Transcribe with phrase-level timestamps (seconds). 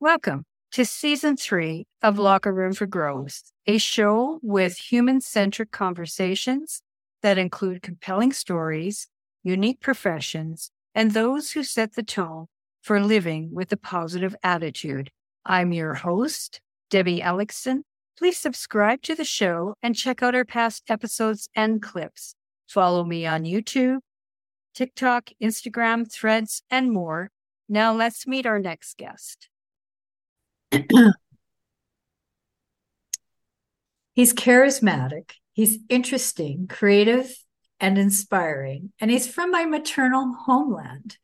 [0.00, 6.82] Welcome to season three of Locker Room for Growth, a show with human centric conversations
[7.22, 9.08] that include compelling stories,
[9.42, 12.44] unique professions, and those who set the tone
[12.82, 15.08] for living with a positive attitude.
[15.46, 17.80] I'm your host, Debbie Elicksen.
[18.18, 22.34] Please subscribe to the show and check out our past episodes and clips.
[22.68, 24.00] Follow me on YouTube,
[24.74, 27.30] TikTok, Instagram, threads, and more.
[27.66, 29.48] Now let's meet our next guest.
[34.14, 37.34] he's charismatic, he's interesting, creative,
[37.80, 41.18] and inspiring, and he's from my maternal homeland.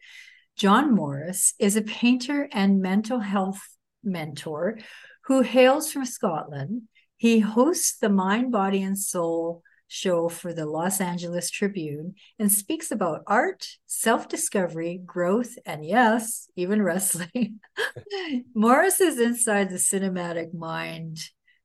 [0.57, 3.61] John Morris is a painter and mental health
[4.05, 4.79] mentor
[5.25, 6.83] who hails from Scotland.
[7.17, 12.91] He hosts the Mind, Body, and Soul show for the Los Angeles Tribune and speaks
[12.91, 17.61] about art, self discovery, growth, and yes, even wrestling.
[18.55, 21.19] Morris's Inside the Cinematic Mind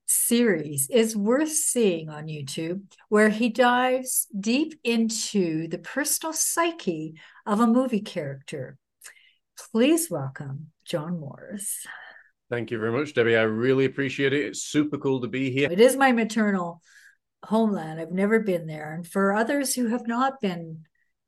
[0.08, 7.62] series is worth seeing on YouTube, where he dives deep into the personal psyche of
[7.62, 8.78] a movie character.
[9.72, 11.86] Please welcome John Morris.
[12.50, 13.38] Thank you very much, Debbie.
[13.38, 14.46] I really appreciate it.
[14.46, 15.70] It's super cool to be here.
[15.72, 16.82] It is my maternal
[17.44, 18.00] homeland.
[18.00, 18.94] I've never been there.
[18.94, 20.86] And for others who have not been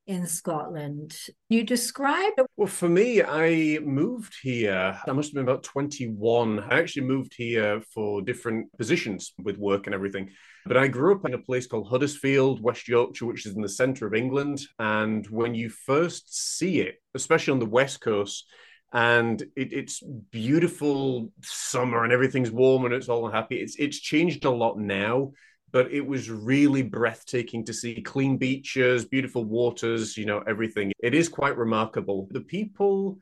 [0.08, 1.16] in Scotland,
[1.50, 5.00] you describe Well, for me, I moved here.
[5.08, 6.60] I must have been about 21.
[6.60, 10.32] I actually moved here for different positions with work and everything.
[10.66, 13.70] But I grew up in a place called Huddersfield, West Yorkshire, which is in the
[13.70, 14.62] center of England.
[14.80, 18.46] And when you first see it, especially on the West Coast,
[18.92, 23.58] and it, it's beautiful summer and everything's warm and it's all happy.
[23.58, 25.32] It's it's changed a lot now
[25.72, 30.92] but it was really breathtaking to see clean beaches, beautiful waters, you know, everything.
[31.00, 32.28] It is quite remarkable.
[32.32, 33.20] The people,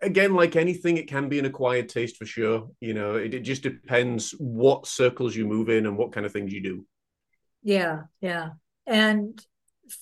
[0.00, 2.70] again, like anything, it can be an acquired taste for sure.
[2.80, 6.32] You know, it, it just depends what circles you move in and what kind of
[6.32, 6.86] things you do.
[7.62, 8.50] Yeah, yeah.
[8.86, 9.44] And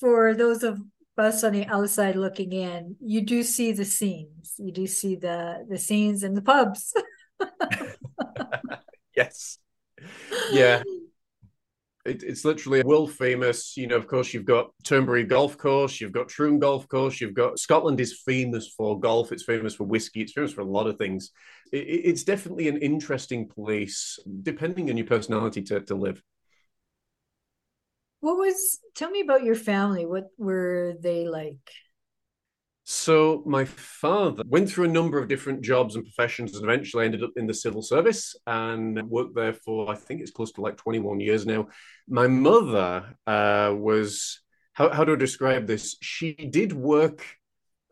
[0.01, 0.81] for those of
[1.17, 4.55] us on the outside looking in, you do see the scenes.
[4.59, 6.95] You do see the the scenes in the pubs.
[9.17, 9.59] yes.
[10.53, 10.83] Yeah
[12.09, 13.77] it, it's literally a world famous.
[13.77, 17.35] You know, of course, you've got Turnberry Golf Course, you've got Troon Golf Course, you've
[17.35, 19.33] got Scotland is famous for golf.
[19.33, 20.23] It's famous for whiskey.
[20.23, 21.31] It's famous for a lot of things.
[21.73, 26.23] It, it's definitely an interesting place, depending on your personality, to, to live.
[28.21, 28.81] What was?
[28.95, 30.07] Tell me about your family.
[30.07, 31.71] What were they like?
[32.91, 37.23] So my father went through a number of different jobs and professions and eventually ended
[37.23, 40.79] up in the civil service and worked there for I think it's close to like
[40.79, 41.69] 21 years now.
[42.09, 44.41] My mother uh, was
[44.73, 45.99] how, how do I describe this?
[46.01, 47.27] She did work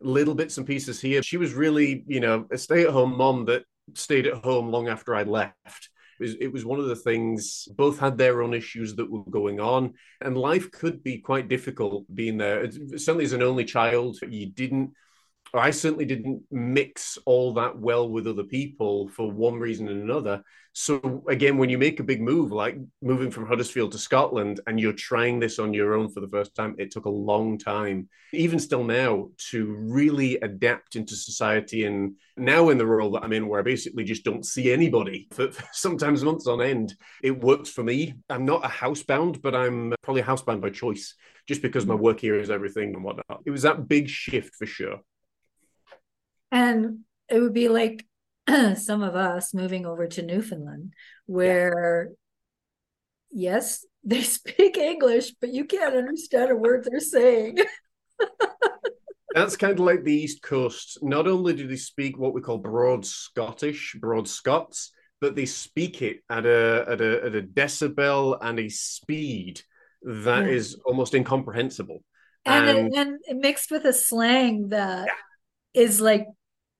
[0.01, 1.21] little bits and pieces here.
[1.21, 5.21] She was really, you know, a stay-at-home mom that stayed at home long after I
[5.21, 5.89] left.
[6.19, 9.23] It was, it was one of the things, both had their own issues that were
[9.29, 12.69] going on, and life could be quite difficult being there.
[12.71, 14.93] Certainly, as an only child, you didn't
[15.53, 20.43] I certainly didn't mix all that well with other people for one reason and another.
[20.73, 24.79] So again, when you make a big move like moving from Huddersfield to Scotland and
[24.79, 28.09] you're trying this on your own for the first time, it took a long time,
[28.31, 31.85] even still now, to really adapt into society.
[31.85, 35.27] And now in the role that I'm in, where I basically just don't see anybody
[35.31, 36.93] for, sometimes months on end,
[37.23, 38.13] it works for me.
[38.29, 41.15] I'm not a housebound, but I'm probably housebound by choice,
[41.47, 42.01] just because my mm.
[42.01, 43.41] work here is everything and whatnot.
[43.45, 44.99] It was that big shift for sure.
[46.51, 46.99] And
[47.29, 48.05] it would be like
[48.75, 50.93] some of us moving over to Newfoundland,
[51.25, 52.09] where,
[53.31, 53.51] yeah.
[53.51, 57.57] yes, they speak English, but you can't understand a word they're saying.
[59.33, 60.99] That's kind of like the East Coast.
[61.01, 66.01] Not only do they speak what we call Broad Scottish, Broad Scots, but they speak
[66.01, 69.61] it at a at a, at a decibel and a speed
[70.01, 70.51] that yeah.
[70.51, 72.03] is almost incomprehensible.
[72.45, 75.07] And, and, and mixed with a slang that
[75.73, 75.81] yeah.
[75.81, 76.25] is like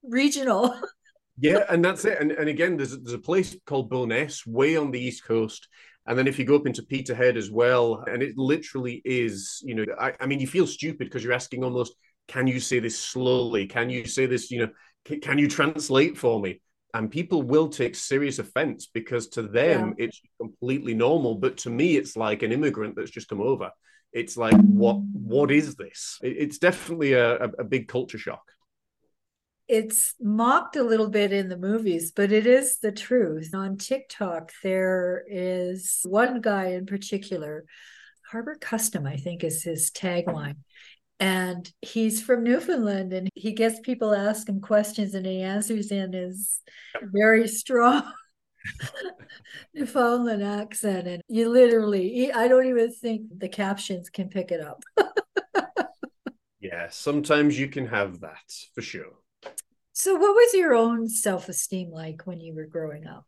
[0.10, 0.74] regional.
[1.40, 2.20] yeah, and that's it.
[2.20, 5.68] And, and again, there's there's a place called Bo'ness way on the east coast.
[6.08, 9.76] And then if you go up into Peterhead as well, and it literally is, you
[9.76, 11.94] know, I, I mean, you feel stupid because you're asking almost,
[12.30, 13.68] can you say this slowly?
[13.68, 14.70] Can you say this, you know,
[15.04, 16.62] can, can you translate for me?
[16.94, 20.06] And people will take serious offense because to them yeah.
[20.06, 21.36] it's completely normal.
[21.36, 23.72] But to me, it's like an immigrant that's just come over.
[24.14, 26.18] It's like, what what is this?
[26.24, 28.42] It, it's definitely a, a, a big culture shock
[29.68, 33.54] it's mocked a little bit in the movies, but it is the truth.
[33.54, 37.66] On TikTok, there is one guy in particular,
[38.32, 40.56] Harbor Custom, I think is his tagline.
[41.20, 46.14] and he's from Newfoundland and he gets people ask him questions and he answers in
[46.14, 46.60] his
[47.02, 48.04] very strong
[49.74, 51.08] Newfoundland accent.
[51.08, 54.84] And you literally, I don't even think the captions can pick it up.
[56.62, 59.14] yeah, sometimes you can have that for sure.
[60.00, 63.26] So, what was your own self esteem like when you were growing up?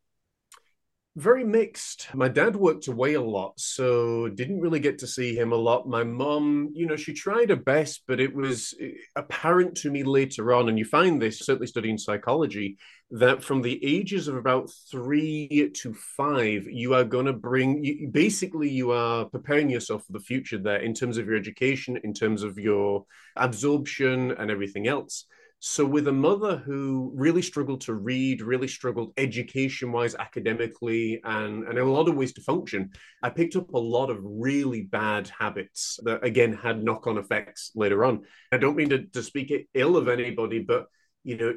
[1.16, 2.13] Very mixed.
[2.13, 5.89] My dad worked away a lot, so didn't really get to see him a lot.
[5.89, 10.04] My mom, you know, she tried her best, but it was eh, apparent to me
[10.04, 12.77] later on, and you find this certainly studying psychology,
[13.10, 18.10] that from the ages of about three to five, you are going to bring, you,
[18.10, 22.13] basically, you are preparing yourself for the future there in terms of your education, in
[22.13, 23.06] terms of your
[23.36, 25.25] absorption, and everything else.
[25.61, 31.65] So, with a mother who really struggled to read, really struggled education wise, academically, and,
[31.65, 32.91] and in a lot of ways to function,
[33.21, 37.71] I picked up a lot of really bad habits that, again, had knock on effects
[37.75, 38.21] later on.
[38.53, 40.85] I don't mean to, to speak ill of anybody, but,
[41.25, 41.56] you know,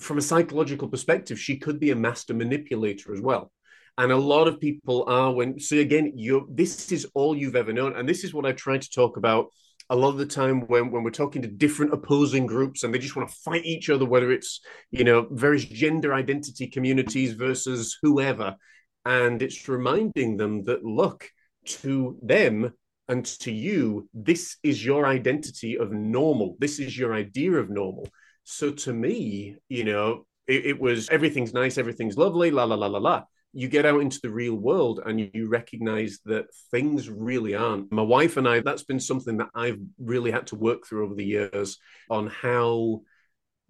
[0.00, 3.52] from a psychological perspective, she could be a master manipulator as well.
[3.96, 7.72] And a lot of people are when so again, you this is all you've ever
[7.72, 7.94] known.
[7.94, 9.46] And this is what I try to talk about
[9.90, 12.98] a lot of the time when, when we're talking to different opposing groups and they
[12.98, 14.60] just want to fight each other, whether it's,
[14.90, 18.56] you know, various gender identity communities versus whoever.
[19.04, 21.28] And it's reminding them that, look,
[21.66, 22.72] to them
[23.08, 26.56] and to you, this is your identity of normal.
[26.58, 28.08] This is your idea of normal.
[28.44, 32.86] So to me, you know, it, it was everything's nice, everything's lovely, la, la, la,
[32.86, 37.54] la, la you get out into the real world and you recognize that things really
[37.54, 37.92] aren't.
[37.92, 41.14] My wife and I, that's been something that I've really had to work through over
[41.14, 41.78] the years
[42.10, 43.02] on how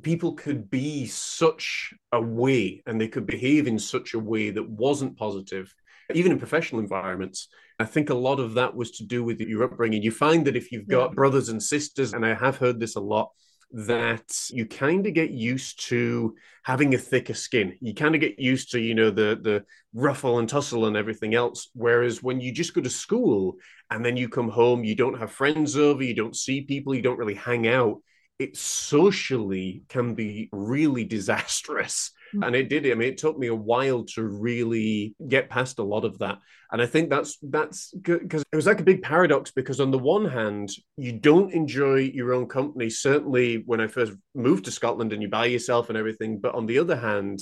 [0.03, 4.69] people could be such a way and they could behave in such a way that
[4.69, 5.73] wasn't positive,
[6.15, 7.49] even in professional environments.
[7.79, 10.03] I think a lot of that was to do with your upbringing.
[10.03, 11.15] You find that if you've got yeah.
[11.15, 13.31] brothers and sisters, and I have heard this a lot,
[13.75, 17.77] that you kind of get used to having a thicker skin.
[17.81, 21.35] You kind of get used to, you know, the the ruffle and tussle and everything
[21.35, 21.71] else.
[21.75, 23.57] Whereas when you just go to school
[23.91, 27.03] and then you come home, you don't have friends over, you don't see people, you
[27.03, 28.01] don't really hang out.
[28.39, 32.13] It socially can be really disastrous
[32.43, 32.91] and it did.
[32.91, 36.39] I mean, it took me a while to really get past a lot of that.
[36.73, 39.51] And I think that's that's good because it was like a big paradox.
[39.53, 42.91] Because on the one hand, you don't enjoy your own company.
[42.91, 46.41] Certainly, when I first moved to Scotland, and you buy yourself and everything.
[46.41, 47.41] But on the other hand,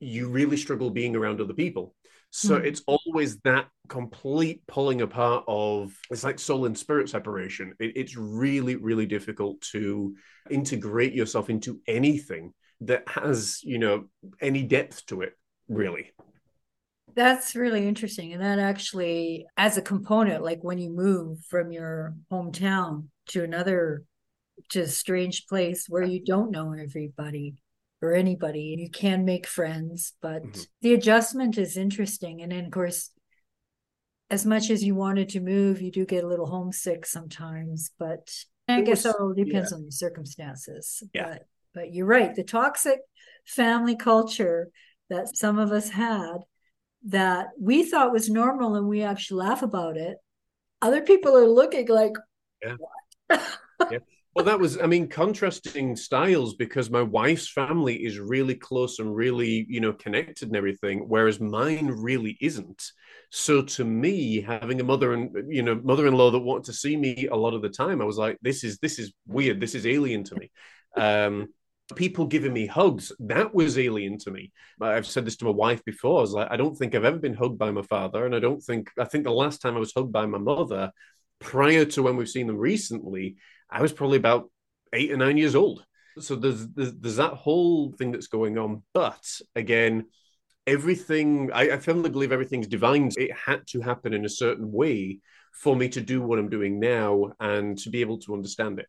[0.00, 1.94] you really struggle being around other people.
[2.30, 2.64] So mm.
[2.64, 7.74] it's always that complete pulling apart of it's like soul and spirit separation.
[7.78, 10.16] It, it's really, really difficult to
[10.50, 12.54] integrate yourself into anything
[12.86, 14.04] that has you know
[14.40, 15.32] any depth to it
[15.68, 16.10] really
[17.14, 22.14] that's really interesting and that actually as a component like when you move from your
[22.30, 24.04] hometown to another
[24.70, 27.54] to a strange place where you don't know everybody
[28.00, 30.60] or anybody and you can make friends but mm-hmm.
[30.80, 33.10] the adjustment is interesting and then of course
[34.30, 38.30] as much as you wanted to move you do get a little homesick sometimes but
[38.68, 39.76] i it guess was, it all depends yeah.
[39.76, 41.28] on the circumstances yeah.
[41.28, 42.34] but but you're right.
[42.34, 43.00] The toxic
[43.44, 44.70] family culture
[45.10, 46.38] that some of us had
[47.06, 50.16] that we thought was normal and we actually laugh about it.
[50.80, 52.12] Other people are looking like,
[52.62, 52.76] yeah.
[53.90, 53.98] yeah.
[54.34, 59.14] Well, that was, I mean, contrasting styles because my wife's family is really close and
[59.14, 62.82] really, you know, connected and everything, whereas mine really isn't.
[63.30, 66.72] So to me, having a mother and, you know, mother in law that wanted to
[66.72, 69.60] see me a lot of the time, I was like, this is, this is weird.
[69.60, 70.50] This is alien to me.
[70.96, 71.48] Um,
[71.96, 74.52] people giving me hugs that was alien to me.
[74.80, 77.18] I've said this to my wife before i was like i don't think i've ever
[77.18, 79.80] been hugged by my father and i don't think i think the last time i
[79.80, 80.90] was hugged by my mother
[81.38, 83.36] prior to when we've seen them recently
[83.70, 84.50] i was probably about
[84.92, 85.84] eight or nine years old.
[86.18, 88.82] So there's there's, there's that whole thing that's going on.
[88.92, 90.06] But again
[90.64, 93.10] everything I, I firmly believe everything's divine.
[93.16, 95.18] It had to happen in a certain way
[95.52, 98.86] for me to do what i'm doing now and to be able to understand it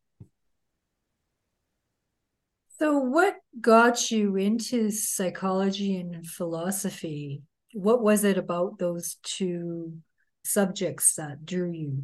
[2.83, 7.41] so, what got you into psychology and philosophy?
[7.73, 9.99] What was it about those two
[10.43, 12.03] subjects that drew you?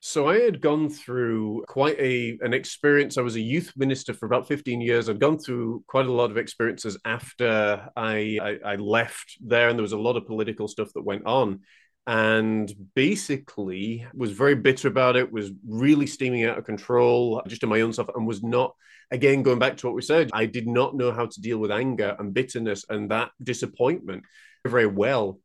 [0.00, 3.16] So I had gone through quite a an experience.
[3.16, 5.08] I was a youth minister for about 15 years.
[5.08, 9.78] I'd gone through quite a lot of experiences after I, I, I left there, and
[9.78, 11.60] there was a lot of political stuff that went on.
[12.08, 17.68] And basically was very bitter about it, was really steaming out of control, just in
[17.68, 18.74] my own stuff, and was not
[19.10, 21.70] again, going back to what we said, I did not know how to deal with
[21.70, 24.24] anger and bitterness and that disappointment
[24.66, 25.40] very well.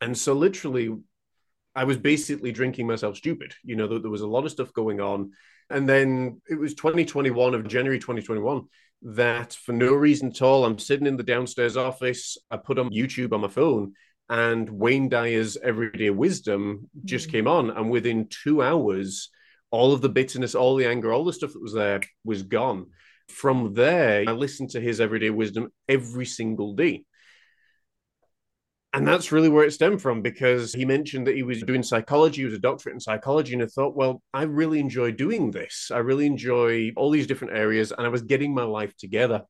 [0.00, 0.96] And so, literally,
[1.74, 3.54] I was basically drinking myself stupid.
[3.62, 5.32] You know, there was a lot of stuff going on.
[5.68, 8.66] And then it was 2021 of January 2021
[9.02, 12.36] that for no reason at all, I'm sitting in the downstairs office.
[12.50, 13.94] I put on YouTube on my phone
[14.30, 17.32] and Wayne Dyer's Everyday Wisdom just mm-hmm.
[17.32, 17.70] came on.
[17.70, 19.28] And within two hours,
[19.72, 22.86] all of the bitterness, all the anger, all the stuff that was there was gone.
[23.28, 27.04] From there, I listened to his Everyday Wisdom every single day.
[28.92, 32.42] And that's really where it stemmed from because he mentioned that he was doing psychology,
[32.42, 33.54] he was a doctorate in psychology.
[33.54, 35.90] And I thought, well, I really enjoy doing this.
[35.92, 37.92] I really enjoy all these different areas.
[37.92, 39.42] And I was getting my life together.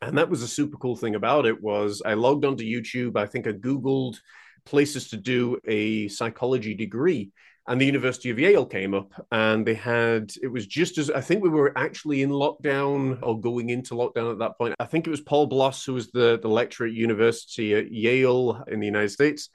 [0.00, 3.16] And that was a super cool thing about it was I logged onto YouTube.
[3.16, 4.18] I think I Googled
[4.64, 7.30] places to do a psychology degree
[7.68, 11.20] and the University of Yale came up and they had it was just as I
[11.20, 14.74] think we were actually in lockdown or going into lockdown at that point.
[14.78, 18.62] I think it was Paul Bloom who was the, the lecturer at university at Yale
[18.68, 19.48] in the United States.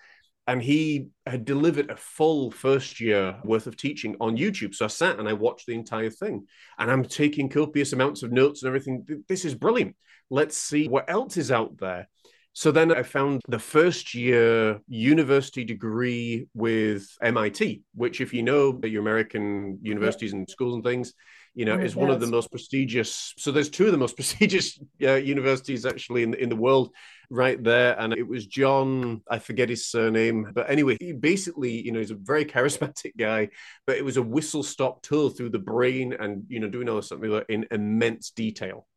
[0.51, 4.75] And he had delivered a full first year worth of teaching on YouTube.
[4.75, 6.45] So I sat and I watched the entire thing.
[6.77, 9.05] And I'm taking copious amounts of notes and everything.
[9.29, 9.95] This is brilliant.
[10.29, 12.09] Let's see what else is out there.
[12.51, 18.77] So then I found the first year university degree with MIT, which, if you know
[18.83, 21.13] your American universities and schools and things,
[21.53, 23.33] you know, is one of the most prestigious.
[23.37, 26.93] So there's two of the most prestigious uh, universities actually in, in the world
[27.29, 27.99] right there.
[27.99, 32.11] And it was John, I forget his surname, but anyway, he basically, you know, he's
[32.11, 33.49] a very charismatic guy,
[33.85, 36.97] but it was a whistle stop tour through the brain and, you know, doing all
[36.97, 38.87] this something in immense detail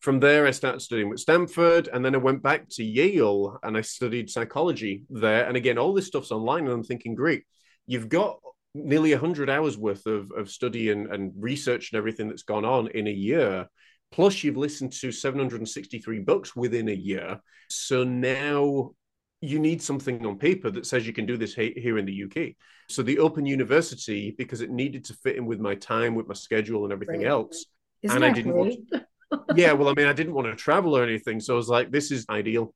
[0.00, 3.76] from there, I started studying with Stanford, and then I went back to Yale and
[3.76, 5.46] I studied psychology there.
[5.46, 7.44] And again, all this stuff's online, and I'm thinking, great,
[7.86, 8.38] you've got
[8.84, 12.88] nearly 100 hours worth of, of study and, and research and everything that's gone on
[12.88, 13.66] in a year.
[14.10, 17.40] Plus, you've listened to 763 books within a year.
[17.68, 18.92] So now
[19.40, 22.54] you need something on paper that says you can do this here in the UK.
[22.88, 26.34] So the Open University, because it needed to fit in with my time, with my
[26.34, 27.28] schedule, and everything right.
[27.28, 27.66] else.
[28.02, 28.80] Isn't and I didn't great?
[28.90, 29.04] want
[29.56, 31.90] yeah, well, I mean, I didn't want to travel or anything, so I was like,
[31.90, 32.74] this is ideal,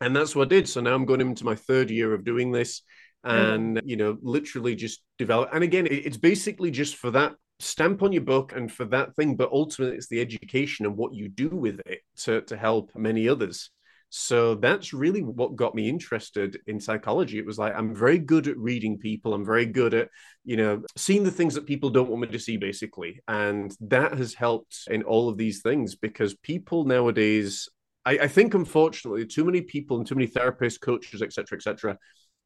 [0.00, 0.68] and that's what I did.
[0.68, 2.82] So now I'm going into my third year of doing this,
[3.24, 3.88] and mm-hmm.
[3.88, 5.50] you know, literally just develop.
[5.52, 9.36] And again, it's basically just for that stamp on your book and for that thing,
[9.36, 13.28] but ultimately, it's the education and what you do with it to to help many
[13.28, 13.70] others.
[14.16, 17.36] So that's really what got me interested in psychology.
[17.36, 19.34] It was like I'm very good at reading people.
[19.34, 20.08] I'm very good at,
[20.44, 23.20] you know, seeing the things that people don't want me to see, basically.
[23.26, 27.68] And that has helped in all of these things because people nowadays,
[28.04, 31.98] I, I think, unfortunately, too many people and too many therapists, coaches, etc., etc.,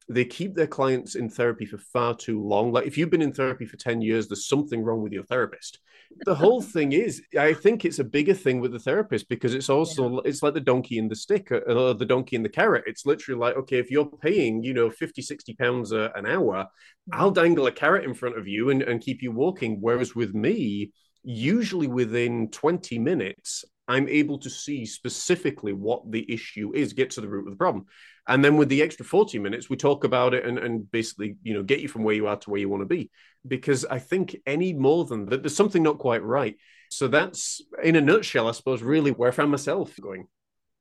[0.09, 2.71] they keep their clients in therapy for far too long.
[2.71, 5.79] Like if you've been in therapy for 10 years, there's something wrong with your therapist.
[6.25, 9.69] The whole thing is, I think it's a bigger thing with the therapist because it's
[9.69, 10.21] also, yeah.
[10.25, 12.85] it's like the donkey and the stick or uh, uh, the donkey and the carrot.
[12.87, 16.67] It's literally like, okay, if you're paying, you know, 50, 60 pounds a, an hour,
[17.13, 19.77] I'll dangle a carrot in front of you and, and keep you walking.
[19.79, 20.91] Whereas with me,
[21.23, 27.21] usually within 20 minutes, I'm able to see specifically what the issue is, get to
[27.21, 27.87] the root of the problem.
[28.27, 31.55] And then with the extra 40 minutes, we talk about it and, and basically, you
[31.55, 33.09] know, get you from where you are to where you want to be.
[33.47, 36.55] Because I think any more than that, there's something not quite right.
[36.91, 40.27] So that's in a nutshell, I suppose, really where I found myself going.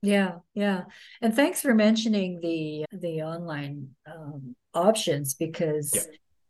[0.02, 0.82] Yeah, yeah,
[1.20, 5.92] and thanks for mentioning the the online um, options because,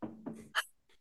[0.03, 0.11] yeah.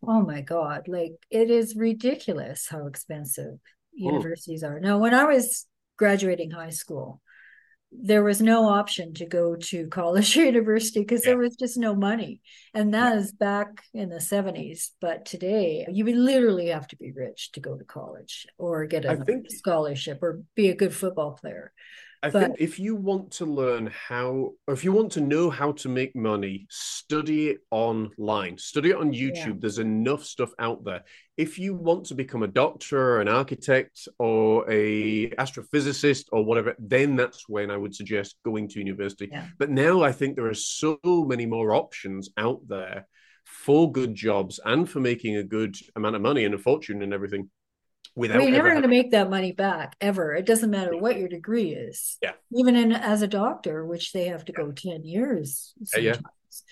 [0.07, 3.59] oh my god, like it is ridiculous how expensive
[3.97, 4.79] universities are.
[4.79, 5.65] Now, when I was
[5.97, 7.21] graduating high school,
[7.91, 11.31] there was no option to go to college or university because yeah.
[11.31, 12.41] there was just no money.
[12.73, 13.19] And that yeah.
[13.19, 14.89] is back in the 70s.
[14.99, 19.05] But today, you would literally have to be rich to go to college or get
[19.05, 21.71] a think, scholarship or be a good football player.
[22.23, 25.49] I but, think if you want to learn how, or if you want to know
[25.49, 29.47] how to make money, study it online, study it on YouTube.
[29.47, 29.53] Yeah.
[29.59, 31.03] There's enough stuff out there.
[31.37, 37.15] If you want to become a doctor, an architect, or a astrophysicist, or whatever, then
[37.15, 39.29] that's when I would suggest going to university.
[39.31, 39.45] Yeah.
[39.59, 43.07] But now I think there are so many more options out there
[43.45, 47.13] for good jobs and for making a good amount of money and a fortune and
[47.13, 47.49] everything
[48.17, 50.33] without you're never going to make that money back ever.
[50.33, 52.17] It doesn't matter what your degree is.
[52.21, 52.33] Yeah.
[52.53, 56.23] Even in as a doctor which they have to go 10 years sometimes.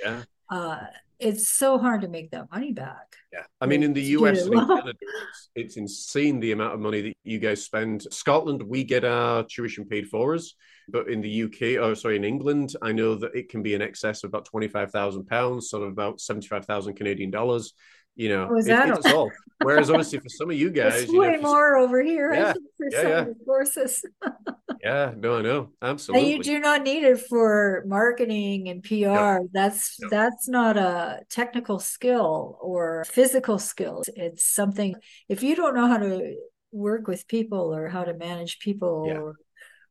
[0.04, 0.22] yeah.
[0.50, 0.58] yeah.
[0.58, 0.80] Uh,
[1.18, 3.16] it's so hard to make that money back.
[3.32, 3.44] Yeah.
[3.62, 7.02] I mean in the us and in canada it's, it's insane the amount of money
[7.02, 8.02] that you guys spend.
[8.12, 10.56] Scotland we get our tuition paid for us
[10.88, 13.82] but in the uk oh sorry in england i know that it can be in
[13.82, 17.74] excess of about 25000 pounds sort of about 75000 canadian dollars
[18.16, 19.32] you know, oh, it, it's all.
[19.62, 22.34] Whereas obviously for some of you guys, it's you way know, more over here.
[22.34, 23.26] Yeah, for yeah, yeah.
[23.46, 24.04] courses.
[24.84, 25.70] Yeah, no, I know.
[25.82, 26.36] Absolutely.
[26.36, 28.92] And you do not need it for marketing and PR.
[28.94, 29.50] No.
[29.52, 30.10] That's no.
[30.10, 34.04] that's not a technical skill or physical skill.
[34.16, 34.94] It's something
[35.28, 36.36] if you don't know how to
[36.72, 39.18] work with people or how to manage people yeah.
[39.18, 39.36] or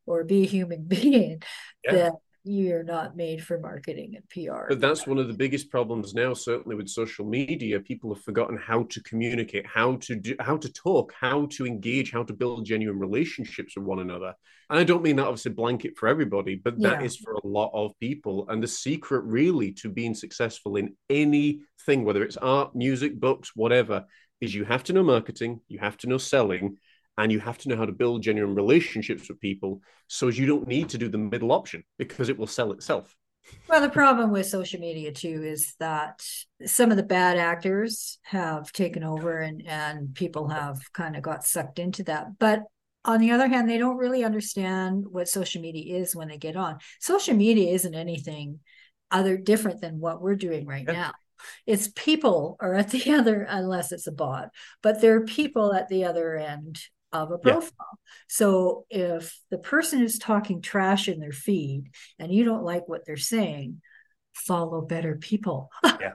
[0.06, 1.42] or be a human being,
[1.82, 2.10] yeah.
[2.44, 4.66] You're not made for marketing and PR.
[4.68, 7.80] But that's one of the biggest problems now, certainly with social media.
[7.80, 12.12] People have forgotten how to communicate, how to do, how to talk, how to engage,
[12.12, 14.34] how to build genuine relationships with one another.
[14.68, 17.06] And I don't mean that obviously blanket for everybody, but that yeah.
[17.06, 18.46] is for a lot of people.
[18.50, 24.04] And the secret really to being successful in anything, whether it's art, music, books, whatever,
[24.42, 26.76] is you have to know marketing, you have to know selling,
[27.18, 30.66] and you have to know how to build genuine relationships with people so you don't
[30.66, 33.16] need to do the middle option because it will sell itself.
[33.68, 36.24] Well the problem with social media too is that
[36.64, 41.44] some of the bad actors have taken over and and people have kind of got
[41.44, 42.38] sucked into that.
[42.38, 42.62] But
[43.04, 46.56] on the other hand they don't really understand what social media is when they get
[46.56, 46.78] on.
[47.00, 48.60] Social media isn't anything
[49.10, 50.92] other different than what we're doing right yeah.
[50.92, 51.12] now.
[51.66, 54.48] It's people are at the other unless it's a bot
[54.82, 56.80] but there are people at the other end
[57.14, 57.72] of a profile.
[57.78, 57.98] Yeah.
[58.28, 63.06] So if the person is talking trash in their feed and you don't like what
[63.06, 63.80] they're saying,
[64.34, 65.70] follow better people.
[65.84, 66.14] yeah.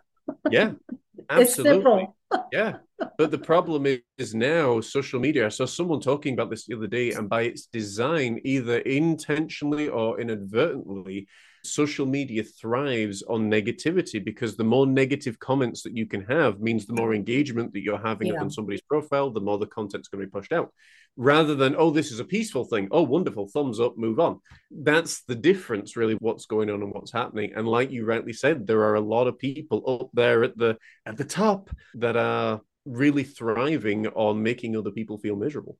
[0.50, 0.74] Yeah.
[1.30, 2.08] Absolutely.
[2.52, 2.78] yeah.
[3.18, 3.86] But the problem
[4.18, 5.46] is now social media.
[5.46, 9.88] I saw someone talking about this the other day, and by its design, either intentionally
[9.90, 11.28] or inadvertently,
[11.64, 16.86] social media thrives on negativity because the more negative comments that you can have means
[16.86, 18.40] the more engagement that you're having yeah.
[18.40, 20.72] on somebody's profile, the more the content's going to be pushed out.
[21.18, 22.88] Rather than, oh, this is a peaceful thing.
[22.92, 23.48] Oh, wonderful.
[23.48, 24.40] Thumbs up, move on.
[24.72, 27.52] That's the difference, really, what's going on and what's happening.
[27.56, 30.78] And like you rightly said, there are a lot of people up there at the
[31.06, 35.78] at the top that are really thriving on making other people feel miserable.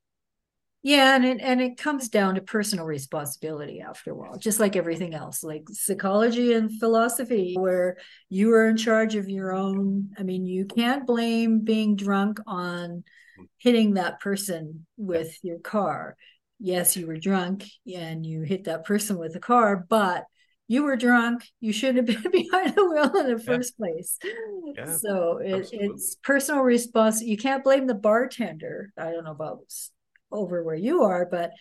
[0.82, 4.76] Yeah, and it, and it comes down to personal responsibility after a while, just like
[4.76, 7.98] everything else, like psychology and philosophy, where
[8.30, 10.10] you are in charge of your own.
[10.18, 13.04] I mean, you can't blame being drunk on
[13.58, 16.16] hitting that person with your car.
[16.58, 20.24] Yes, you were drunk and you hit that person with a car, but
[20.66, 21.46] you were drunk.
[21.60, 23.84] You shouldn't have been behind the wheel in the first yeah.
[23.84, 24.18] place.
[24.76, 27.20] Yeah, so it, it's personal response.
[27.22, 28.92] You can't blame the bartender.
[28.96, 29.60] I don't know about
[30.32, 31.52] over where you are, but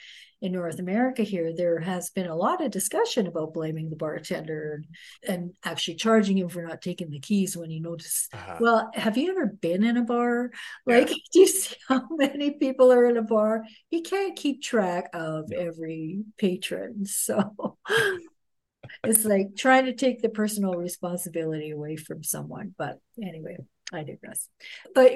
[0.41, 4.82] in North America here, there has been a lot of discussion about blaming the bartender
[5.25, 8.29] and, and actually charging him for not taking the keys when you notice.
[8.34, 8.58] Uh-huh.
[8.60, 10.51] Well, have you ever been in a bar?
[10.86, 11.15] Like, yeah.
[11.34, 13.63] do you see how many people are in a bar?
[13.89, 17.05] You can't keep track of every patron.
[17.05, 17.77] So
[19.03, 22.73] it's like trying to take the personal responsibility away from someone.
[22.77, 23.58] But anyway,
[23.91, 24.47] I digress.
[24.95, 25.13] But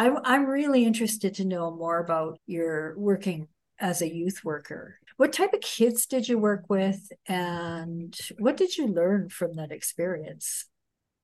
[0.00, 4.98] I'm I'm really interested to know more about your working as a youth worker.
[5.18, 9.70] What type of kids did you work with, and what did you learn from that
[9.70, 10.64] experience?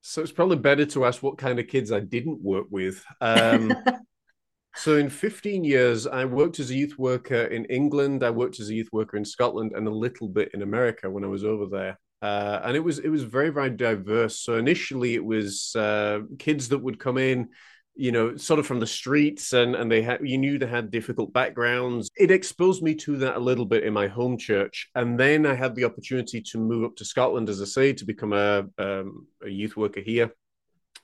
[0.02, 3.02] So it's probably better to ask what kind of kids I didn't work with.
[3.22, 3.72] Um,
[4.76, 8.22] so in 15 years, I worked as a youth worker in England.
[8.22, 11.24] I worked as a youth worker in Scotland, and a little bit in America when
[11.24, 11.98] I was over there.
[12.20, 14.38] Uh, and it was it was very very diverse.
[14.38, 17.48] So initially, it was uh, kids that would come in
[17.96, 20.90] you know, sort of from the streets, and and they had you knew they had
[20.90, 22.10] difficult backgrounds.
[22.16, 25.54] It exposed me to that a little bit in my home church, and then I
[25.54, 29.26] had the opportunity to move up to Scotland, as I say, to become a um,
[29.42, 30.34] a youth worker here.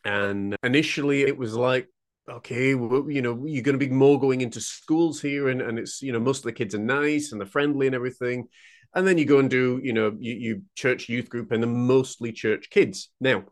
[0.04, 1.88] And initially, it was like
[2.28, 5.78] okay, well, you know, you're going to be more going into schools here, and, and
[5.78, 8.46] it's, you know, most of the kids are nice and they're friendly and everything.
[8.94, 11.70] And then you go and do, you know, you, you church youth group and they're
[11.70, 13.10] mostly church kids.
[13.20, 13.44] Now,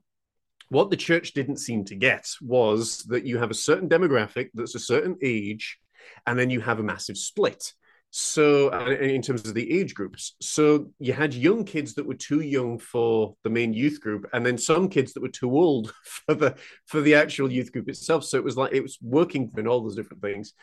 [0.70, 4.76] what the church didn't seem to get was that you have a certain demographic that's
[4.76, 5.78] a certain age,
[6.26, 7.72] and then you have a massive split.
[8.12, 12.40] So, in terms of the age groups, so you had young kids that were too
[12.40, 16.35] young for the main youth group, and then some kids that were too old for
[16.35, 16.56] the
[16.87, 18.24] for the actual youth group itself.
[18.24, 20.54] So it was like it was working in all those different things.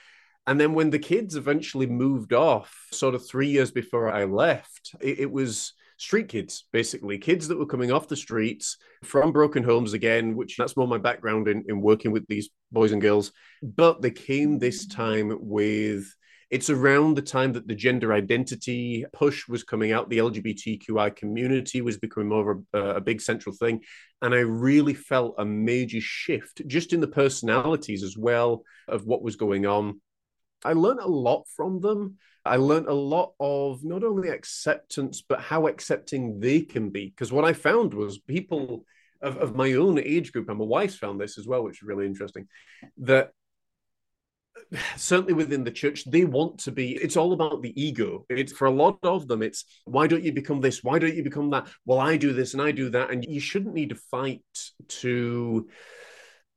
[0.46, 4.96] And then when the kids eventually moved off, sort of three years before I left,
[5.02, 9.64] it, it was street kids, basically kids that were coming off the streets from broken
[9.64, 13.32] homes again, which that's more my background in, in working with these boys and girls.
[13.62, 16.08] But they came this time with
[16.50, 20.10] it's around the time that the gender identity push was coming out.
[20.10, 23.82] The LGBTQI community was becoming more of a, a, big central thing.
[24.22, 29.24] And I really felt a major shift just in the personalities as well of what
[29.24, 30.00] was going on.
[30.64, 32.18] I learned a lot from them.
[32.48, 37.08] I learned a lot of not only acceptance, but how accepting they can be.
[37.10, 38.86] Because what I found was people
[39.22, 41.84] of, of my own age group, and my wife's found this as well, which is
[41.84, 42.48] really interesting,
[42.98, 43.32] that
[44.96, 48.26] certainly within the church they want to be it's all about the ego.
[48.30, 50.84] It's for a lot of them it's why don't you become this?
[50.84, 51.68] Why don't you become that?
[51.86, 53.12] Well i do this and i do that.
[53.12, 54.42] And you shouldn't need to fight
[54.88, 55.70] to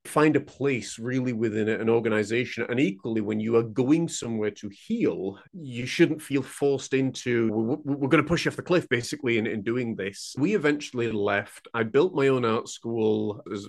[0.07, 4.71] find a place really within an organization and equally when you are going somewhere to
[4.71, 9.37] heal you shouldn't feel forced into we're, going to push you off the cliff basically
[9.37, 10.35] in, in doing this.
[10.39, 11.69] We eventually left.
[11.75, 13.69] I built my own art school as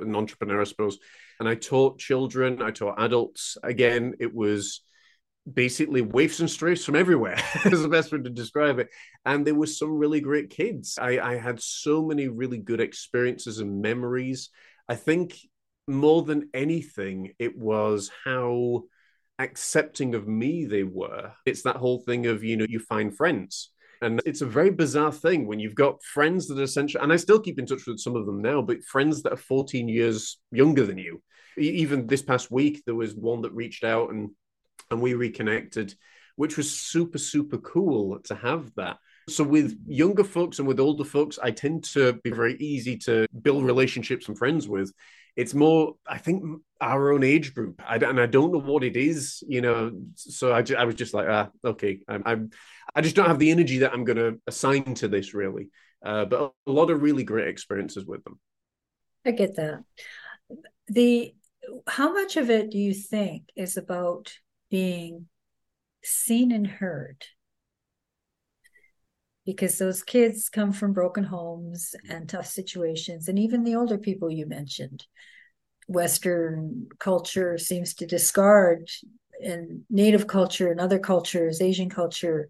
[0.00, 0.98] an entrepreneur i suppose
[1.40, 3.56] and i taught children i taught adults.
[3.62, 4.82] Again it was
[5.50, 8.88] basically waifs and strays from everywhere is the best way to describe it.
[9.24, 10.98] And there were some really great kids.
[11.00, 14.50] I, I had so many really good experiences and memories.
[14.88, 15.36] I think
[15.86, 18.84] more than anything, it was how
[19.38, 21.32] accepting of me they were.
[21.44, 23.70] It's that whole thing of, you know, you find friends.
[24.02, 27.16] And it's a very bizarre thing when you've got friends that are essentially, and I
[27.16, 30.38] still keep in touch with some of them now, but friends that are 14 years
[30.50, 31.22] younger than you.
[31.56, 34.30] Even this past week, there was one that reached out and
[34.90, 35.94] and we reconnected,
[36.36, 38.98] which was super, super cool to have that.
[39.28, 43.26] So with younger folks and with older folks, I tend to be very easy to
[43.42, 44.92] build relationships and friends with
[45.36, 47.80] it's more i think our own age group.
[47.86, 50.94] I, and i don't know what it is you know so i, just, I was
[50.94, 52.50] just like ah okay I'm, I'm
[52.94, 55.68] i just don't have the energy that i'm going to assign to this really.
[56.04, 58.38] Uh, but a lot of really great experiences with them.
[59.24, 59.82] I get that.
[60.88, 61.34] The
[61.88, 64.34] how much of it do you think is about
[64.70, 65.28] being
[66.02, 67.24] seen and heard
[69.44, 74.30] because those kids come from broken homes and tough situations and even the older people
[74.30, 75.04] you mentioned
[75.86, 78.88] western culture seems to discard
[79.42, 82.48] and native culture and other cultures asian culture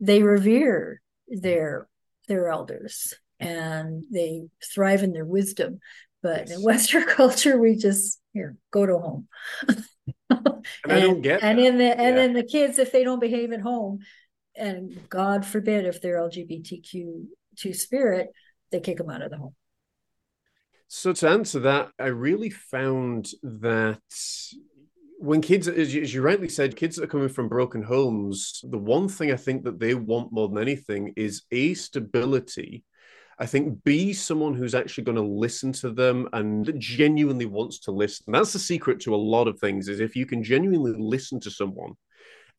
[0.00, 1.88] they revere their
[2.28, 4.42] their elders and they
[4.74, 5.78] thrive in their wisdom
[6.22, 6.56] but yes.
[6.56, 9.28] in western culture we just here go to home
[9.68, 9.84] and,
[10.30, 12.14] and, I don't get and in the and yeah.
[12.14, 13.98] then the kids if they don't behave at home
[14.60, 18.28] and God forbid if they're LGBTQ two spirit,
[18.70, 19.54] they kick them out of the home.
[20.88, 24.00] So to answer that, I really found that
[25.18, 28.60] when kids, as you, as you, rightly said, kids that are coming from broken homes,
[28.68, 32.84] the one thing I think that they want more than anything is a stability.
[33.38, 37.92] I think B, someone who's actually going to listen to them and genuinely wants to
[37.92, 38.32] listen.
[38.32, 41.50] That's the secret to a lot of things is if you can genuinely listen to
[41.50, 41.92] someone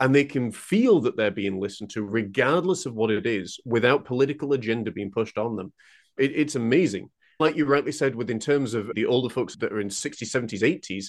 [0.02, 4.04] and they can feel that they're being listened to regardless of what it is without
[4.04, 5.72] political agenda being pushed on them.
[6.18, 7.12] It, it's amazing.
[7.40, 10.62] Like you rightly said within terms of the older folks that are in 60s 70s
[10.62, 11.06] 80s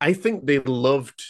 [0.00, 1.22] i think they loved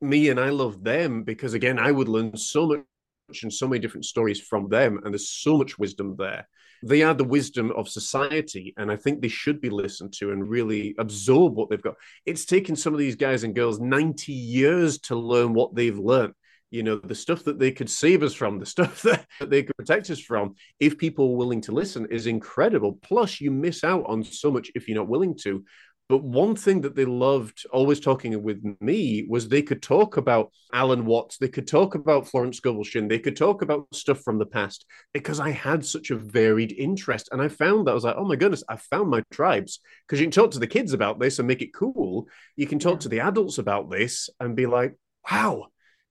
[0.00, 3.78] me and i loved them because again i would learn so much and so many
[3.78, 6.46] different stories from them and there's so much wisdom there
[6.82, 10.48] they are the wisdom of society and i think they should be listened to and
[10.48, 11.94] really absorb what they've got.
[12.24, 16.34] It's taken some of these guys and girls 90 years to learn what they've learned.
[16.70, 19.76] You know the stuff that they could save us from the stuff that they could
[19.76, 22.98] protect us from if people are willing to listen is incredible.
[23.02, 25.64] Plus you miss out on so much if you're not willing to
[26.08, 30.52] but one thing that they loved always talking with me was they could talk about
[30.72, 34.38] Alan Watts, they could talk about Florence Scovel Shinn, they could talk about stuff from
[34.38, 37.28] the past because I had such a varied interest.
[37.32, 39.80] And I found that I was like, oh my goodness, I found my tribes.
[40.06, 42.28] Because you can talk to the kids about this and make it cool.
[42.54, 44.94] You can talk to the adults about this and be like,
[45.28, 45.66] wow,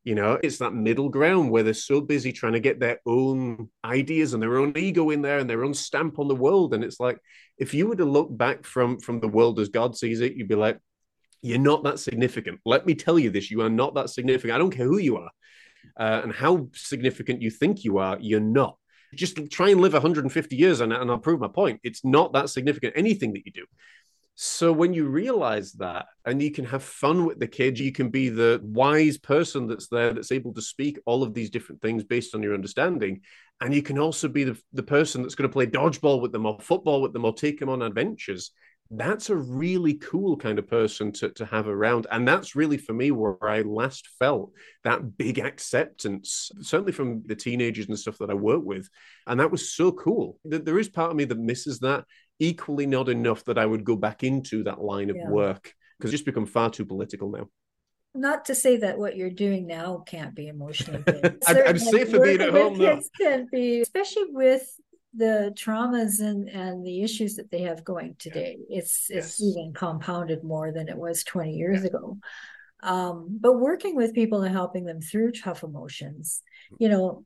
[0.05, 3.69] you know, it's that middle ground where they're so busy trying to get their own
[3.83, 6.75] ideas and their own ego in there and their own stamp on the world.
[6.75, 7.17] And it's like,
[7.57, 10.47] if you were to look back from from the world as God sees it, you'd
[10.47, 10.79] be like,
[11.41, 12.59] you're not that significant.
[12.65, 14.53] Let me tell you this: you are not that significant.
[14.53, 15.31] I don't care who you are
[15.97, 18.17] uh, and how significant you think you are.
[18.21, 18.77] You're not.
[19.15, 21.79] Just try and live 150 years, and, and I'll prove my point.
[21.83, 22.93] It's not that significant.
[22.95, 23.65] Anything that you do.
[24.37, 28.09] So when you realize that and you can have fun with the kids, you can
[28.09, 32.03] be the wise person that's there that's able to speak all of these different things
[32.03, 33.21] based on your understanding.
[33.61, 36.45] And you can also be the, the person that's going to play dodgeball with them
[36.45, 38.51] or football with them or take them on adventures.
[38.91, 42.05] That's a really cool kind of person to, to have around.
[42.11, 44.51] And that's really for me where I last felt
[44.83, 48.89] that big acceptance, certainly from the teenagers and stuff that I work with.
[49.25, 50.37] And that was so cool.
[50.43, 52.03] There is part of me that misses that
[52.39, 55.29] equally not enough that I would go back into that line of yeah.
[55.29, 57.47] work because it's just become far too political now.
[58.13, 61.03] Not to say that what you're doing now can't be emotional.
[61.47, 63.01] I'm, I'm safer being at home though.
[63.19, 64.65] Can be, especially with
[65.13, 68.57] the traumas and and the issues that they have going today.
[68.69, 69.41] It's it's yes.
[69.41, 71.87] even compounded more than it was 20 years yeah.
[71.87, 72.17] ago.
[72.83, 76.41] Um, but working with people and helping them through tough emotions,
[76.77, 77.25] you know,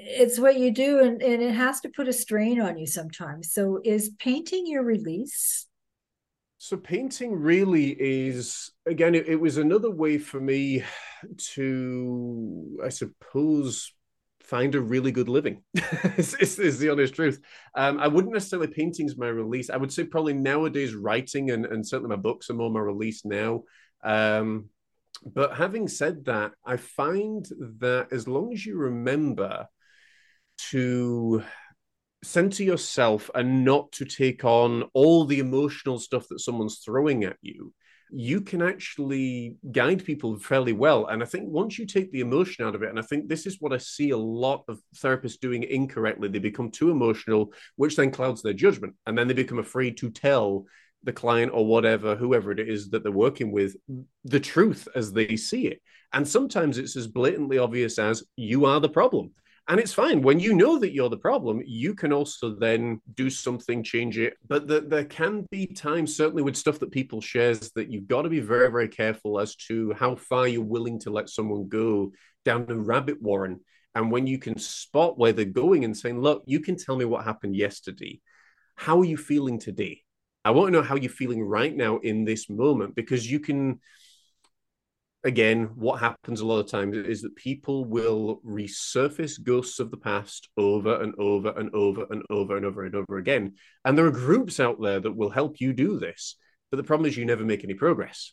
[0.00, 3.52] it's what you do and, and it has to put a strain on you sometimes
[3.52, 5.66] so is painting your release
[6.60, 9.14] So painting really is again.
[9.14, 10.82] It, it was another way for me
[11.54, 13.92] to, I suppose,
[14.40, 15.62] find a really good living.
[16.16, 17.40] is, is, the honest truth.
[17.76, 19.70] Um, I wouldn't necessarily painting's my release.
[19.70, 23.24] I would say probably nowadays writing and, and certainly my books are more my release
[23.24, 23.62] now.
[24.02, 24.68] Um,
[25.24, 27.46] but having said that, I find
[27.78, 29.68] that as long as you remember
[30.70, 31.42] to
[32.22, 37.36] center yourself and not to take on all the emotional stuff that someone's throwing at
[37.40, 37.72] you
[38.10, 41.06] you can actually guide people fairly well.
[41.06, 43.46] And i think once you take the emotion out of it and i think this
[43.46, 47.96] is what i see a lot of therapists doing incorrectly they become too emotional which
[47.96, 48.94] then clouds their judgment.
[49.06, 50.64] And then they become afraid to tell
[51.04, 53.76] the client or whatever whoever it is that they're working with
[54.24, 55.80] the truth as they see it.
[56.12, 59.32] And sometimes it's as blatantly obvious as you are the problem
[59.68, 60.22] and it's fine.
[60.22, 64.34] When you know that you're the problem you can also then do something change it.
[64.48, 68.22] But the, there can be times certainly with stuff that people shares that you've got
[68.22, 72.12] to be very very careful as to how far you're willing to let someone go
[72.44, 73.60] down a rabbit warren.
[73.94, 77.04] And when you can spot where they're going and saying look you can tell me
[77.04, 78.20] what happened yesterday.
[78.74, 80.02] How are you feeling today?
[80.44, 83.80] I want to know how you're feeling right now in this moment because you can
[85.24, 89.96] again, what happens a lot of times is that people will resurface ghosts of the
[89.96, 93.54] past over and over and over and over and over and over again.
[93.84, 96.36] And there are groups out there that will help you do this.
[96.70, 98.32] But the problem is you never make any progress.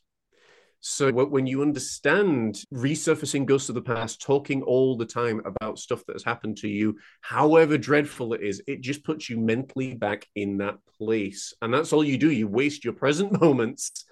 [0.81, 6.05] So when you understand resurfacing ghosts of the past, talking all the time about stuff
[6.05, 10.27] that has happened to you, however dreadful it is, it just puts you mentally back
[10.35, 11.53] in that place.
[11.59, 12.29] And that's all you do.
[12.29, 14.05] You waste your present moments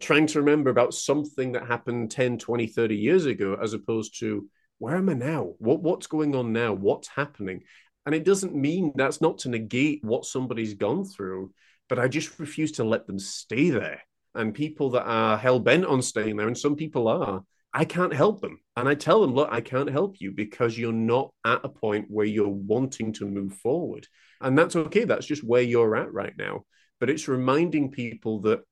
[0.00, 4.48] trying to remember about something that happened 10, 20, 30 years ago, as opposed to
[4.78, 5.54] where am I now?
[5.58, 6.72] What, what's going on now?
[6.72, 7.62] What's happening?
[8.04, 11.52] And it doesn't mean that's not to negate what somebody's gone through,
[11.88, 14.02] but I just refuse to let them stay there.
[14.34, 18.12] And people that are hell bent on staying there, and some people are, I can't
[18.12, 18.58] help them.
[18.76, 22.06] And I tell them, look, I can't help you because you're not at a point
[22.08, 24.06] where you're wanting to move forward.
[24.40, 25.04] And that's okay.
[25.04, 26.64] That's just where you're at right now.
[26.98, 28.62] But it's reminding people that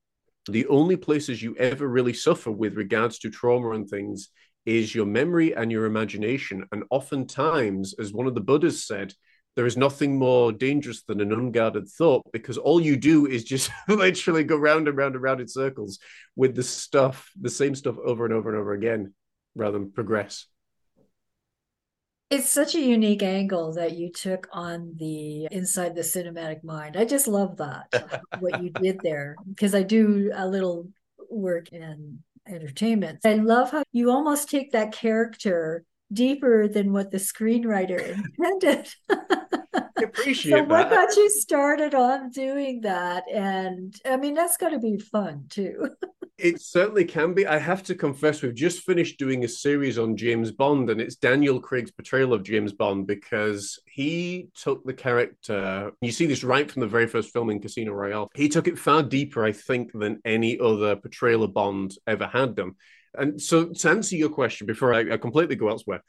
[0.53, 4.29] the only places you ever really suffer with regards to trauma and things
[4.67, 6.65] is your memory and your imagination.
[6.73, 9.15] And oftentimes, as one of the Buddhas said,
[9.57, 13.71] there is nothing more dangerous than an unguarded thought because all you do is just
[13.89, 15.99] literally go round and round and round in circles
[16.37, 19.13] with the stuff, the same stuff over and over and over again,
[19.55, 20.47] rather than progress
[22.31, 26.97] it's such a unique angle that you took on the inside the cinematic mind.
[26.97, 30.89] I just love that what you did there because I do a little
[31.29, 33.21] work in entertainment.
[33.25, 38.89] I love how you almost take that character deeper than what the screenwriter intended.
[39.11, 43.25] I appreciate so what got you started on doing that?
[43.33, 45.91] And I mean, that's got to be fun too.
[46.43, 47.47] it certainly can be.
[47.47, 51.17] I have to confess, we've just finished doing a series on James Bond, and it's
[51.17, 55.93] Daniel Craig's portrayal of James Bond because he took the character.
[56.01, 58.31] You see this right from the very first film in Casino Royale.
[58.35, 62.55] He took it far deeper, I think, than any other portrayal of Bond ever had
[62.55, 62.73] done.
[63.15, 66.03] And so, to answer your question, before I, I completely go elsewhere,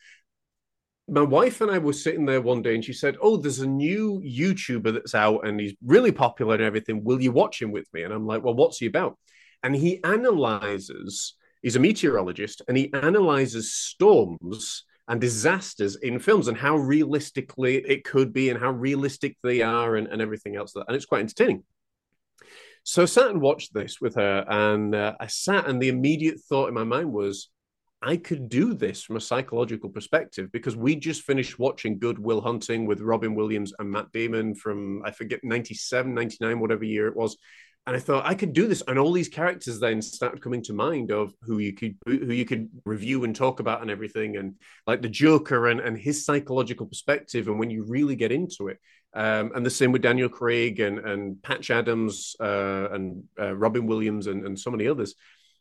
[1.07, 3.67] my wife and I were sitting there one day and she said, Oh, there's a
[3.67, 7.03] new YouTuber that's out and he's really popular and everything.
[7.03, 8.03] Will you watch him with me?
[8.03, 9.17] And I'm like, Well, what's he about?
[9.63, 16.57] And he analyzes, he's a meteorologist, and he analyzes storms and disasters in films and
[16.57, 20.73] how realistically it could be and how realistic they are and, and everything else.
[20.75, 21.63] And it's quite entertaining.
[22.83, 26.39] So I sat and watched this with her, and uh, I sat, and the immediate
[26.39, 27.49] thought in my mind was,
[28.01, 32.41] I could do this from a psychological perspective because we just finished watching Good Will
[32.41, 37.15] Hunting with Robin Williams and Matt Damon from, I forget, 97, 99, whatever year it
[37.15, 37.37] was.
[37.87, 40.73] And I thought I could do this, and all these characters then started coming to
[40.73, 44.53] mind of who you could who you could review and talk about and everything, and
[44.85, 47.47] like the Joker and and his psychological perspective.
[47.47, 48.77] And when you really get into it,
[49.15, 53.87] um, and the same with Daniel Craig and and Patch Adams uh, and uh, Robin
[53.87, 55.15] Williams and and so many others,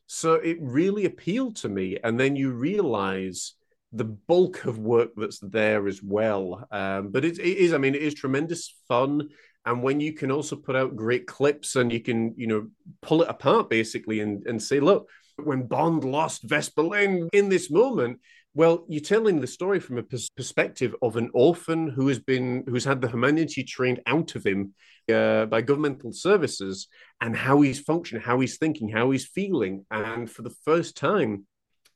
[0.06, 1.96] so it really appealed to me.
[2.04, 3.54] And then you realize
[3.92, 6.66] the bulk of work that's there as well.
[6.70, 9.30] Um, but it, it is, I mean, it is tremendous fun.
[9.66, 12.68] And when you can also put out great clips and you can, you know,
[13.02, 18.20] pull it apart basically and, and say, look, when Bond lost Vesper in this moment,
[18.54, 22.64] well, you're telling the story from a pers- perspective of an orphan who has been
[22.66, 24.74] who's had the humanity trained out of him
[25.12, 26.88] uh, by governmental services,
[27.20, 31.46] and how he's functioning, how he's thinking, how he's feeling, and for the first time,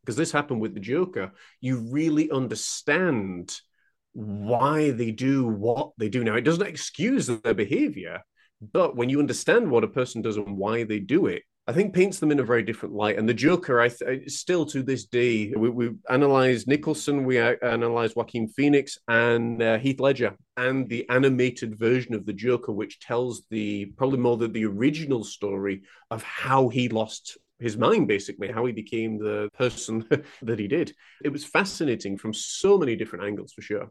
[0.02, 3.60] because this happened with the Joker, you really understand
[4.14, 6.24] why they do what they do.
[6.24, 8.20] Now, it doesn't excuse their behavior,
[8.72, 11.94] But when you understand what a person does and why they do it, I think
[11.94, 13.18] paints them in a very different light.
[13.18, 18.16] And the Joker, I th- still to this day, we, we analyzed Nicholson, we analyzed
[18.16, 23.42] Joaquin Phoenix and uh, Heath Ledger, and the animated version of the Joker, which tells
[23.50, 28.66] the probably more than the original story of how he lost his mind, basically, how
[28.66, 30.06] he became the person
[30.42, 30.94] that he did.
[31.24, 33.90] It was fascinating from so many different angles, for sure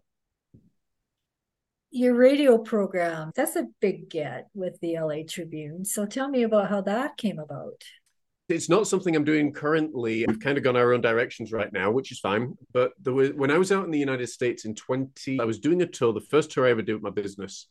[1.94, 5.86] your radio program, that's a big get with the LA Tribune.
[5.86, 7.84] So tell me about how that came about.
[8.50, 10.26] It's not something I'm doing currently.
[10.28, 12.56] We've kind of gone our own directions right now, which is fine.
[12.74, 15.60] But there was, when I was out in the United States in 20, I was
[15.60, 17.68] doing a tour, the first tour I ever did with my business.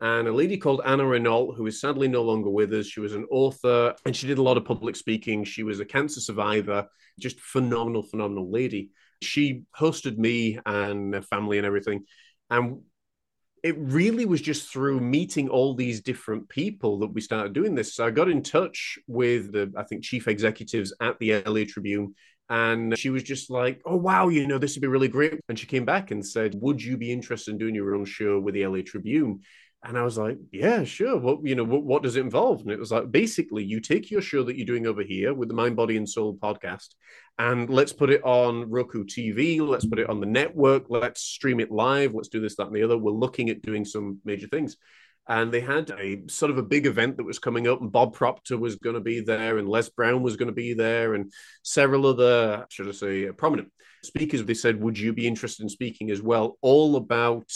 [0.00, 3.14] And a lady called Anna Renault, who is sadly no longer with us, she was
[3.14, 5.44] an author and she did a lot of public speaking.
[5.44, 6.86] She was a cancer survivor,
[7.20, 8.90] just phenomenal, phenomenal lady.
[9.22, 12.04] She hosted me and family and everything.
[12.50, 12.80] And
[13.66, 17.96] it really was just through meeting all these different people that we started doing this.
[17.96, 22.14] So I got in touch with the, I think, chief executives at the LA Tribune.
[22.48, 25.40] And she was just like, oh, wow, you know, this would be really great.
[25.48, 28.38] And she came back and said, would you be interested in doing your own show
[28.38, 29.40] with the LA Tribune?
[29.86, 31.16] And I was like, yeah, sure.
[31.16, 32.62] What you know, what, what does it involve?
[32.62, 35.48] And it was like basically you take your show that you're doing over here with
[35.48, 36.88] the Mind, Body, and Soul podcast,
[37.38, 41.60] and let's put it on Roku TV, let's put it on the network, let's stream
[41.60, 42.98] it live, let's do this, that, and the other.
[42.98, 44.76] We're looking at doing some major things.
[45.28, 48.12] And they had a sort of a big event that was coming up, and Bob
[48.12, 51.32] Proctor was going to be there, and Les Brown was going to be there, and
[51.62, 53.70] several other, should I say, uh, prominent
[54.04, 54.44] speakers.
[54.44, 56.58] They said, Would you be interested in speaking as well?
[56.60, 57.50] All about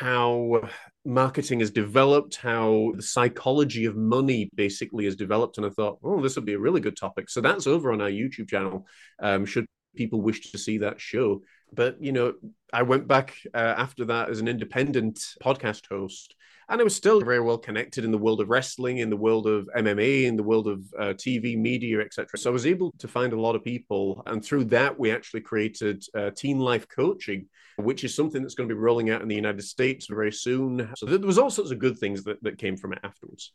[0.00, 0.60] how
[1.04, 5.56] marketing has developed, how the psychology of money basically has developed.
[5.56, 7.30] And I thought, oh, this would be a really good topic.
[7.30, 8.86] So that's over on our YouTube channel.
[9.20, 11.42] Um, should people wish to see that show.
[11.72, 12.34] But, you know,
[12.72, 16.34] I went back uh, after that as an independent podcast host
[16.68, 19.46] and I was still very well connected in the world of wrestling, in the world
[19.46, 22.38] of MMA, in the world of uh, TV, media, etc.
[22.38, 25.40] So I was able to find a lot of people, and through that we actually
[25.40, 29.28] created uh, Teen Life Coaching, which is something that's going to be rolling out in
[29.28, 30.90] the United States very soon.
[30.96, 33.52] So there was all sorts of good things that, that came from it afterwards.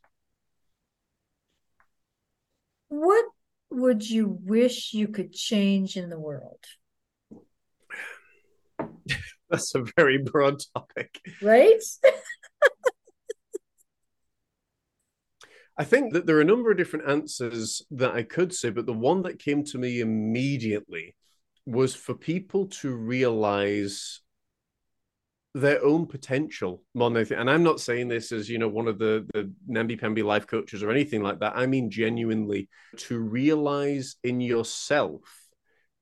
[2.90, 3.26] What
[3.70, 6.64] would you wish you could change in the world?
[9.50, 11.20] That's a very broad topic.
[11.42, 11.82] Right?
[15.78, 18.86] I think that there are a number of different answers that I could say, but
[18.86, 21.16] the one that came to me immediately
[21.66, 24.22] was for people to realize
[25.56, 27.40] their own potential more than.
[27.40, 30.48] And I'm not saying this as, you know, one of the, the Namby Pamby life
[30.48, 31.54] coaches or anything like that.
[31.56, 35.22] I mean, genuinely to realize in yourself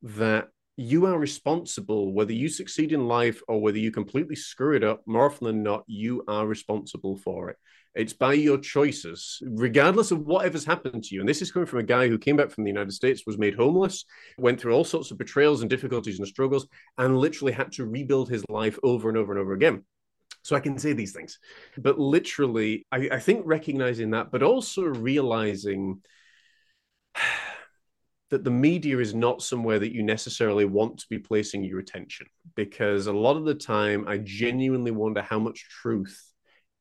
[0.04, 4.84] that you are responsible, whether you succeed in life or whether you completely screw it
[4.84, 7.58] up, more often than not, you are responsible for it.
[7.94, 11.20] It's by your choices, regardless of whatever's happened to you.
[11.20, 13.38] And this is coming from a guy who came back from the United States, was
[13.38, 14.06] made homeless,
[14.38, 18.30] went through all sorts of betrayals and difficulties and struggles, and literally had to rebuild
[18.30, 19.84] his life over and over and over again.
[20.44, 21.38] So I can say these things.
[21.78, 26.02] But literally, I, I think recognizing that, but also realizing
[28.30, 32.28] that the media is not somewhere that you necessarily want to be placing your attention
[32.56, 36.18] because a lot of the time I genuinely wonder how much truth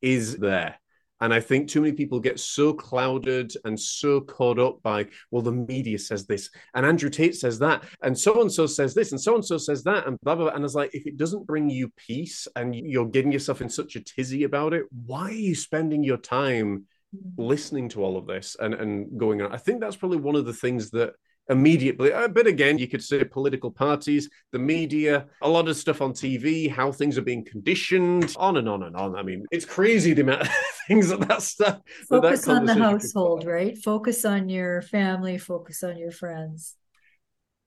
[0.01, 0.77] is there
[1.21, 5.43] and I think too many people get so clouded and so caught up by, well,
[5.43, 9.13] the media says this, and Andrew Tate says that, and so and so says this,
[9.13, 10.55] and so and so says that, and blah, blah, blah.
[10.55, 13.97] And it's like, if it doesn't bring you peace and you're getting yourself in such
[13.97, 17.21] a tizzy about it, why are you spending your time mm.
[17.37, 19.53] listening to all of this and, and going on?
[19.53, 21.15] I think that's probably one of the things that
[21.51, 22.13] immediately.
[22.13, 26.13] Uh, but again, you could say political parties, the media, a lot of stuff on
[26.13, 29.17] TV, how things are being conditioned, on and on and on.
[29.17, 30.49] I mean, it's crazy the amount of
[30.89, 31.81] things that that stuff.
[32.09, 33.77] Focus that on the household, right?
[33.77, 35.37] Focus on your family.
[35.37, 36.77] Focus on your friends.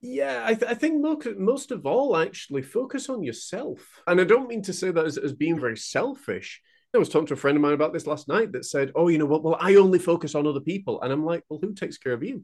[0.02, 3.80] Yeah, I, th- I, think most, most of all, actually, focus on yourself.
[4.06, 6.62] And I don't mean to say that as, as being very selfish.
[6.94, 9.08] I was talking to a friend of mine about this last night that said, Oh,
[9.08, 9.44] you know what?
[9.44, 11.02] Well, I only focus on other people.
[11.02, 12.44] And I'm like, Well, who takes care of you?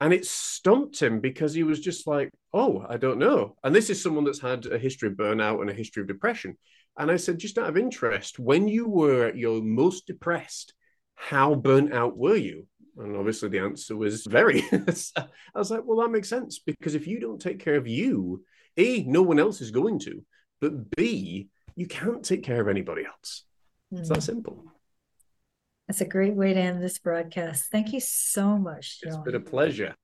[0.00, 3.56] And it stumped him because he was just like, oh, I don't know.
[3.64, 6.56] And this is someone that's had a history of burnout and a history of depression.
[6.96, 10.74] And I said, just out of interest, when you were at your most depressed,
[11.14, 12.66] how burnt out were you?
[12.96, 14.64] And obviously the answer was very.
[14.72, 18.44] I was like, well, that makes sense because if you don't take care of you,
[18.76, 20.24] A, no one else is going to,
[20.60, 23.44] but B, you can't take care of anybody else.
[23.92, 24.00] Mm.
[24.00, 24.20] It's that hmm.
[24.20, 24.64] simple.
[25.88, 27.70] That's a great way to end this broadcast.
[27.72, 29.14] Thank you so much, John.
[29.14, 29.94] It's been a pleasure.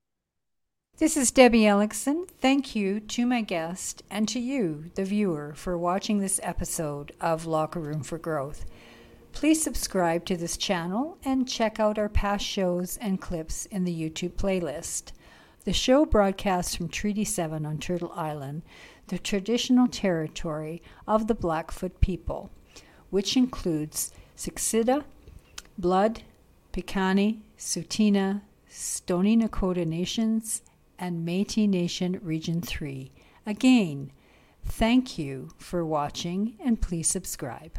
[0.97, 2.27] This is Debbie Elicksen.
[2.27, 7.45] Thank you to my guest and to you, the viewer, for watching this episode of
[7.45, 8.65] Locker Room for Growth.
[9.31, 13.93] Please subscribe to this channel and check out our past shows and clips in the
[13.93, 15.11] YouTube playlist.
[15.65, 18.63] The show broadcasts from Treaty 7 on Turtle Island,
[19.07, 22.49] the traditional territory of the Blackfoot people,
[23.11, 25.03] which includes Siksika,
[25.77, 26.21] Blood,
[26.71, 30.61] Piikani, Tsuut'ina, Stoney Nakoda Nations,
[30.97, 33.11] and Metis Nation Region 3.
[33.45, 34.11] Again,
[34.63, 37.77] thank you for watching and please subscribe.